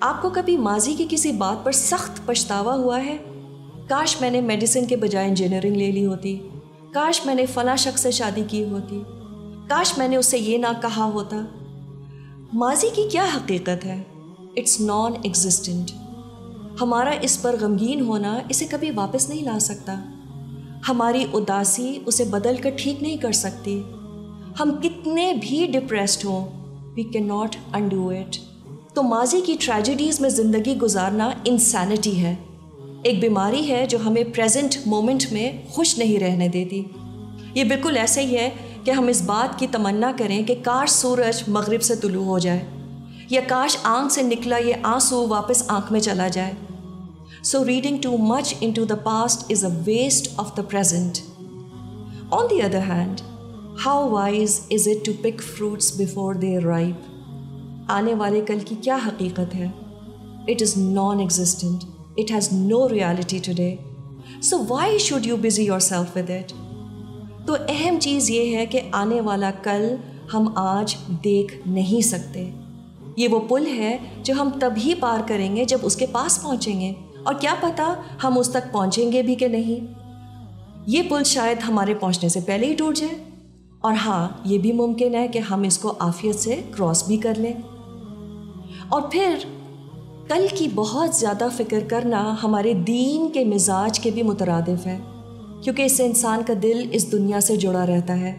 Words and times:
آپ 0.00 0.22
کو 0.22 0.30
کبھی 0.30 0.56
ماضی 0.56 0.94
کی 0.94 1.06
کسی 1.10 1.32
بات 1.32 1.64
پر 1.64 1.72
سخت 1.72 2.26
پچھتاوا 2.26 2.74
ہوا 2.74 3.04
ہے؟ 3.04 3.16
کاش 3.88 4.20
میں 4.20 4.30
نے 4.30 4.40
میڈیسن 4.40 4.86
کے 4.86 4.96
بجائے 4.96 5.28
انجینئرنگ 5.28 5.76
لے 5.76 5.90
لی 5.90 6.06
ہوتی۔ 6.06 6.48
کاش 6.92 7.26
میں 7.26 7.34
نے 7.34 7.46
فلاں 7.46 7.76
شخص 7.76 8.02
سے 8.02 8.10
شادی 8.10 8.42
کی 8.48 8.64
ہوتی۔ 8.64 9.02
کاش 9.68 9.98
میں 9.98 10.08
نے 10.08 10.16
اس 10.16 10.26
سے 10.26 10.38
یہ 10.38 10.58
نہ 10.58 10.66
کہا 10.82 11.04
ہوتا۔ 11.04 11.36
ماضی 12.52 12.88
کی 12.94 13.08
کیا 13.12 13.24
حقیقت 13.36 13.84
ہے؟ 13.84 14.02
اٹس 14.56 14.80
نان 14.80 15.12
ایگزسٹنٹ 15.22 15.90
ہمارا 16.80 17.10
اس 17.10 17.42
پر 17.42 17.56
غمگین 17.60 18.00
ہونا 18.00 18.38
اسے 18.48 18.66
کبھی 18.70 18.90
واپس 18.90 19.28
نہیں 19.28 19.44
لا 19.44 19.58
سکتا۔ 19.58 20.04
ہماری 20.88 21.24
اداسی 21.32 21.98
اسے 22.06 22.24
بدل 22.24 22.56
کر 22.56 22.70
ٹھیک 22.76 23.02
نہیں 23.02 23.16
کر 23.16 23.32
سکتی۔ 23.32 23.82
ہم 24.60 24.76
کتنے 24.82 25.32
بھی 25.40 25.66
ڈپریسڈ 25.66 26.24
ہوں 26.24 26.48
we 26.94 27.02
can 27.02 27.28
not 27.28 27.56
undo 27.72 28.08
it 28.08 28.36
تو 28.98 29.02
ماضی 29.02 29.40
کی 29.40 29.56
ٹریجڈیز 29.60 30.20
میں 30.20 30.30
زندگی 30.30 30.76
گزارنا 30.76 31.30
انسینٹی 31.44 32.22
ہے۔ 32.22 32.34
ایک 33.02 33.20
بیماری 33.20 33.70
ہے 33.70 33.86
جو 33.86 33.98
ہمیں 34.06 34.24
پریزنٹ 34.34 34.76
مومنٹ 34.86 35.32
میں 35.32 35.52
خوش 35.68 35.98
نہیں 35.98 36.18
رہنے 36.18 36.48
دیتی۔ 36.48 36.82
یہ 37.54 37.64
بالکل 37.64 37.96
ایسے 37.96 38.20
ہی 38.20 38.36
ہے 38.36 38.50
کہ 38.84 38.90
ہم 38.90 39.08
اس 39.08 39.22
بات 39.22 39.58
کی 39.58 39.66
تمنا 39.66 40.12
کریں 40.18 40.42
کہ 40.42 40.54
کاش 40.62 40.90
سورج 40.90 41.42
مغرب 41.48 41.82
سے 41.82 41.96
طلوع 41.96 42.24
ہو 42.24 42.38
جائے 42.38 42.66
یا 43.30 43.40
کاش 43.46 43.76
آنکھ 43.82 44.12
سے 44.12 44.22
نکلا 44.22 44.56
یہ 44.56 44.74
آنسو 44.82 45.28
واپس 45.28 45.64
آنکھ 45.68 45.92
میں 45.92 46.00
چلا 46.00 46.28
جائے۔ 46.28 46.52
So 47.42 47.66
reading 47.66 47.98
too 48.02 48.16
much 48.16 48.54
into 48.70 48.84
the 48.84 48.96
past 48.96 49.52
is 49.52 49.64
a 49.64 49.70
waste 49.84 50.32
of 50.36 50.56
the 50.56 50.62
present 50.62 51.18
on 52.30 52.46
the 52.50 52.62
other 52.62 52.78
hand 52.78 53.20
how 53.86 54.08
wise 54.08 54.60
is 54.70 54.88
it 54.88 55.06
to 55.06 55.12
pick 55.22 55.42
fruits 55.42 56.00
before 56.00 56.34
they 56.34 56.58
ripe 56.58 57.17
آنے 57.88 58.14
والے 58.14 58.40
کل 58.40 58.58
کی 58.64 58.74
کیا 58.80 58.98
حقیقت 59.06 59.54
ہے؟ 59.54 59.66
It 60.48 60.62
is 60.62 60.76
non 60.76 61.18
existent 61.18 61.84
it 62.16 62.30
has 62.30 62.48
no 62.52 62.88
reality 62.88 63.38
today 63.38 63.76
so 64.42 64.58
why 64.68 64.98
should 64.98 65.26
you 65.26 65.36
busy 65.36 65.64
yourself 65.78 66.16
with 66.16 66.30
it 66.30 66.52
تو 67.46 67.56
اہم 67.68 67.98
چیز 68.00 68.30
یہ 68.30 68.56
ہے 68.56 68.66
کہ 68.66 68.80
آنے 68.92 69.20
والا 69.20 69.50
کل 69.62 69.94
ہم 70.34 70.52
آج 70.54 70.96
دیکھ 71.24 71.68
نہیں 71.68 72.00
سکتے۔ 72.00 72.50
یہ 73.16 73.28
وہ 73.28 73.40
پل 73.40 73.66
ہے 73.66 73.98
جو 74.22 74.34
ہم 74.34 74.48
تبھی 74.60 74.94
پار 74.94 75.18
کریں 75.26 75.56
گے 75.56 75.64
جب 75.64 75.78
اس 75.82 75.96
کے 75.96 76.06
پاس 76.06 76.42
پہنچیں 76.42 76.80
گے۔ 76.80 76.92
اور 77.22 77.34
کیا 77.34 77.54
پتہ 77.60 78.00
ہم 78.24 78.38
اس 78.38 78.48
تک 78.48 78.72
پہنچیں 78.72 79.12
گے 79.12 79.22
بھی 79.22 79.34
کہ 79.34 79.48
نہیں۔ 79.48 79.86
یہ 80.86 81.02
پل 81.08 81.24
شاید 81.24 81.58
ہمارے 81.68 81.94
پہنچنے 81.94 82.28
سے 82.28 82.40
پہلے 82.40 82.66
ہی 82.66 82.74
ٹوٹ 82.74 82.96
جائے۔ 82.96 83.24
اور 83.80 83.92
ہاں 83.92 84.28
یہ 84.44 84.58
بھی 84.58 84.72
ممکن 84.72 85.14
ہے 85.14 85.28
کہ 85.28 85.38
ہم 85.38 85.62
اس 85.62 85.78
کو 85.78 85.94
عافیت 85.98 86.36
سے 86.36 86.60
کراس 86.70 87.06
بھی 87.06 87.16
کر 87.16 87.34
لیں۔ 87.34 87.52
اور 88.88 89.02
پھر 89.02 89.34
کل 90.28 90.46
کی 90.54 90.68
بہت 90.74 91.14
زیادہ 91.14 91.48
فکر 91.56 91.84
کرنا 91.88 92.34
ہمارے 92.42 92.72
دین 92.74 93.28
کے 93.32 93.44
مزاج 93.44 94.00
کے 94.00 94.10
بھی 94.10 94.22
مترادف 94.22 94.86
ہے، 94.86 94.98
کیونکہ 95.62 95.82
اس 95.82 95.96
سے 95.96 96.06
انسان 96.06 96.42
کا 96.46 96.52
دل 96.62 96.86
اس 96.92 97.10
دنیا 97.12 97.40
سے 97.40 97.56
جڑا 97.56 97.86
رہتا 97.86 98.18
ہے۔ 98.20 98.32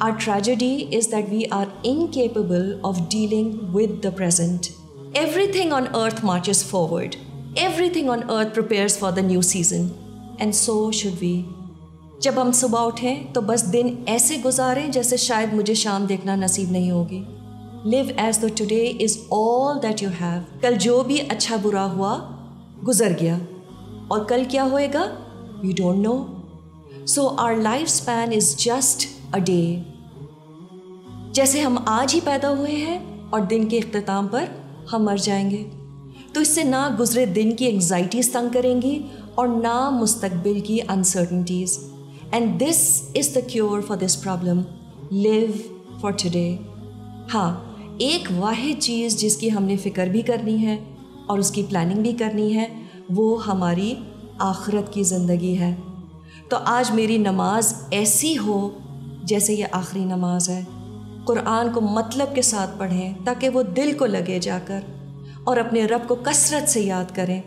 Our 0.00 0.10
tragedy 0.10 0.84
is 0.92 1.10
that 1.12 1.24
we 1.30 1.42
are 1.50 1.64
incapable 1.82 2.78
of 2.82 2.98
dealing 3.10 3.74
with 3.74 4.02
the 4.04 4.10
present 4.10 4.66
everything 5.52 5.72
on 5.72 5.84
earth 5.94 6.24
marches 6.24 6.64
forward 6.64 7.16
everything 7.90 8.10
on 8.10 8.20
earth 8.28 8.54
prepares 8.54 8.98
for 8.98 9.12
the 9.12 9.20
new 9.20 9.40
season 9.40 9.86
and 10.38 10.54
so 10.54 10.90
should 10.92 11.22
we 11.22 11.42
جب 12.20 12.32
ہم 12.36 12.52
صبح 12.52 12.86
اٹھیں 12.86 13.22
تو 13.32 13.40
بس 13.40 13.72
دن 13.72 13.94
ایسے 14.06 14.36
گزاریں 14.44 14.88
جیسے 14.88 15.16
شاید 15.16 15.54
مجھے 15.54 15.74
شام 15.74 16.04
دیکھنا 16.04 16.36
نصیب 16.36 16.70
نہیں 16.70 16.90
ہوگی۔ 16.90 17.22
Live 17.90 18.04
as 18.16 18.42
the 18.42 18.46
today 18.54 18.92
is 19.00 19.18
all 19.30 19.82
that 19.82 20.02
you 20.02 20.08
have 20.20 20.40
کل 20.60 20.74
جو 20.74 21.02
بھی 21.02 21.20
اچھا 21.28 21.56
برا 21.62 21.92
ہوا، 21.92 22.18
گزر 22.88 23.12
گیا۔ 23.20 23.38
اور 24.08 24.24
کل 24.24 24.42
کیا 24.48 24.64
ہوئے 24.64 24.88
گا؟ 24.94 25.04
We 25.62 25.72
don't 25.72 25.98
know 25.98 26.26
so 27.06 27.28
our 27.36 27.54
life 27.54 27.82
span 27.82 28.32
is 28.32 28.56
just 28.56 29.06
a 29.34 29.40
day 29.40 29.82
جیسے 31.32 31.60
ہم 31.60 31.78
آج 31.86 32.14
ہی 32.14 32.20
پیدا 32.24 32.50
ہوئے 32.50 32.76
ہیں 32.76 32.98
اور 33.30 33.40
دن 33.40 33.68
کے 33.68 33.78
اختتام 33.78 34.28
پر 34.28 34.44
ہم 34.92 35.04
مر 35.04 35.16
جائیں 35.16 35.50
گے۔ 35.50 35.64
تو 36.32 36.40
اس 36.40 36.48
سے 36.48 36.62
نہ 36.62 36.96
گزرے 37.00 37.26
دن 37.26 37.56
کی 37.56 37.68
انگزائٹیز 37.68 38.32
تنگ 38.32 38.48
کریں 38.52 38.82
گی 38.82 39.02
اور 39.34 39.48
نہ 39.48 39.90
مستقبل 39.90 40.60
کی 40.60 40.78
uncertainties 40.88 41.78
and 42.30 42.60
this 42.60 43.02
is 43.14 43.34
the 43.34 43.40
cure 43.40 43.80
for 43.80 43.96
this 43.96 44.22
problem 44.22 44.62
live 45.10 45.46
for 46.00 46.10
today 46.10 46.56
ہاں 47.34 47.67
ایک 47.98 48.28
واحد 48.36 48.82
چیز 48.82 49.16
جس 49.16 49.36
کی 49.36 49.52
ہم 49.52 49.62
نے 49.62 49.76
فکر 49.76 50.06
بھی 50.06 50.22
کرنی 50.22 50.66
ہے 50.66 50.76
اور 51.26 51.38
اس 51.38 51.50
کی 51.50 51.62
پلاننگ 51.68 52.02
بھی 52.02 52.12
کرنی 52.12 52.54
ہے، 52.56 52.66
وہ 53.10 53.46
ہماری 53.46 53.94
آخرت 54.38 54.92
کی 54.92 55.02
زندگی 55.02 55.58
ہے۔ 55.58 55.74
تو 56.48 56.56
آج 56.64 56.90
میری 56.90 57.18
نماز 57.18 57.74
ایسی 57.90 58.38
ہو 58.38 58.78
جیسے 59.22 59.54
یہ 59.54 59.64
آخری 59.72 60.04
نماز 60.04 60.48
ہے۔ 60.48 60.64
قرآن 61.24 61.72
کو 61.72 61.80
مطلب 61.80 62.34
کے 62.34 62.42
ساتھ 62.42 62.78
پڑھیں 62.78 63.14
تاکہ 63.24 63.48
وہ 63.48 63.62
دل 63.62 63.92
کو 63.98 64.06
لگے 64.06 64.38
جا 64.38 64.58
کر 64.66 64.80
اور 65.44 65.56
اپنے 65.56 65.84
رب 65.84 66.08
کو 66.08 66.14
کثرت 66.14 66.68
سے 66.68 66.80
یاد 66.80 67.04
کریں۔ 67.14 67.42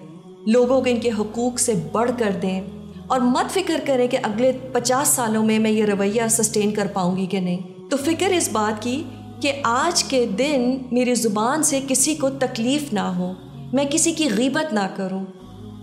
لوگوں 0.48 0.82
کو 0.82 0.90
ان 0.90 1.00
کے 1.00 1.10
حقوق 1.20 1.60
سے 1.60 1.74
بڑھ 1.92 2.12
کر 2.18 2.32
دیں 2.42 2.62
اور 3.08 3.20
مت 3.20 3.54
فکر 3.54 3.80
کریں 3.86 4.08
کہ 4.08 4.18
اگلے 4.24 4.52
پچاس 4.52 5.08
سالوں 5.08 5.46
میں 5.46 5.60
میں 5.60 5.72
یہ 5.72 5.86
رویہ 5.86 6.22
سسٹین 6.30 6.72
کر 6.72 6.88
پاؤں 6.94 7.18
گی 7.18 7.26
کہ 7.26 7.40
نہیں۔ 7.40 7.58
تو 7.90 7.98
فکر 7.98 8.30
اس 8.30 8.50
بات 8.52 8.82
کی 8.82 9.04
کہ 9.42 9.52
آج 9.64 10.04
کے 10.04 10.26
دن 10.26 10.78
میری 10.92 11.16
زبان 11.16 11.64
سے 11.64 11.80
کسی 11.88 12.16
کو 12.16 12.30
تکلیف 12.30 12.94
نہ 12.94 13.00
ہو، 13.00 13.34
میں 13.74 13.86
کسی 13.92 14.12
کی 14.12 14.30
غیبت 14.38 14.74
نہ 14.74 14.88
کروں۔ 14.96 15.26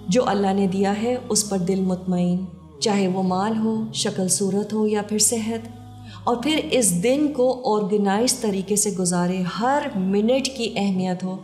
جو 0.08 0.28
اللہ 0.28 0.52
نے 0.52 0.66
دیا 0.66 1.02
ہے، 1.02 1.16
اس 1.28 1.50
پر 1.50 1.58
دل 1.58 1.80
مطمئن۔ 1.80 2.38
چاہے 2.80 3.08
وہ 3.08 3.22
مال 3.22 3.58
ہو، 3.58 3.84
شکل 3.94 4.28
صورت 4.28 4.72
ہو 4.72 4.86
یا 4.86 5.02
پھر 5.02 5.18
صحت۔ 5.18 5.68
اور 6.24 6.36
پھر 6.36 6.60
اس 6.70 7.02
دن 7.02 7.32
کو 7.32 7.76
آرگنائز 7.76 8.34
طریقے 8.40 8.76
سے 8.76 8.90
گزارے، 8.90 9.42
ہر 9.60 9.86
منٹ 9.94 10.46
کی 10.56 10.72
اہمیت 10.76 11.24
ہو۔ 11.24 11.36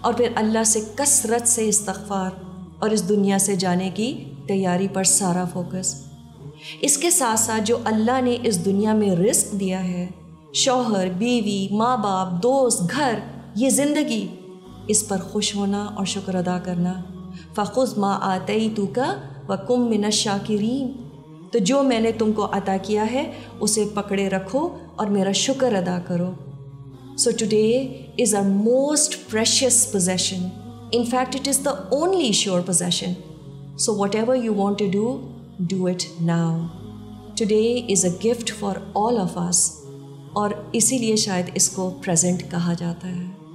اور 0.00 0.12
پھر 0.12 0.28
اللہ 0.34 0.64
سے 0.64 0.80
کثرت 0.94 1.48
سے 1.48 1.68
استغفار۔ 1.68 2.30
اور 2.78 2.90
اس 2.90 3.08
دنیا 3.08 3.38
سے 3.38 3.56
جانے 3.56 3.90
کی 3.94 4.24
تیاری 4.46 4.88
پر 4.88 5.04
سارا 5.04 5.44
فوکس 5.44 6.04
اس 6.80 6.98
کے 6.98 7.10
ساتھ 7.10 7.40
ساتھ 7.40 7.62
جو 7.64 7.78
اللہ 7.84 8.20
نے 8.20 8.36
اس 8.42 8.64
دنیا 8.64 8.92
میں 8.92 9.10
رزق 9.10 9.60
دیا 9.60 9.84
ہے 9.84 10.06
شوہر، 10.56 11.08
بیوی 11.18 11.68
ماں 11.70 11.96
باپ 11.96 12.42
دوست، 12.42 12.90
گھر، 12.90 13.18
یہ 13.54 13.68
زندگی۔ 13.70 14.26
اس 14.88 15.08
پر 15.08 15.16
خوش 15.16 15.56
ہونا 15.56 15.84
اور 15.84 16.04
شکر 16.04 16.34
ادا 16.34 16.58
کرنا۔ 16.58 16.94
فخذ 17.54 17.98
ما 17.98 18.18
آتی 18.22 18.68
تو 18.74 18.86
کا 18.86 19.14
و 19.48 19.54
کم 19.68 19.80
من 19.90 20.10
شاکرین 20.10 20.92
تو 21.50 21.58
جو 21.58 21.82
میں 21.82 22.00
نے 22.00 22.12
تم 22.12 22.32
کو 22.32 22.46
عطا 22.52 22.76
کیا 22.82 23.12
ہے، 23.12 23.32
اسے 23.60 23.84
پکڑے 23.94 24.28
رکھو 24.28 24.68
اور 24.96 25.06
میرا 25.06 25.32
شکر 25.32 25.74
ادا 25.74 25.98
کرو۔ 26.06 26.30
So 27.18 27.30
today 27.38 27.78
is 28.18 28.34
a 28.34 28.42
most 28.42 29.30
precious 29.30 29.92
position 29.92 30.48
in 30.90 31.04
fact 31.04 31.36
it 31.36 31.48
is 31.48 31.64
the 31.64 31.70
only 31.70 32.32
sure 32.32 32.60
position 32.60 33.12
so 33.78 33.96
whatever 34.14 34.36
you 34.36 34.54
want 34.54 34.78
to 34.78 34.86
do 34.92 35.30
do 35.60 35.86
it 35.86 36.22
now 36.22 36.58
today 37.34 37.80
is 37.88 38.04
a 38.04 38.12
gift 38.24 38.52
for 38.58 38.76
all 38.94 39.18
of 39.18 39.38
us 39.38 39.85
اسی 40.72 40.98
لیے 40.98 41.16
شاید 41.16 41.50
اس 41.54 41.70
کو 41.70 41.98
present 42.04 42.42
کہا 42.50 42.72
جاتا 42.78 43.08
ہے۔ 43.08 43.45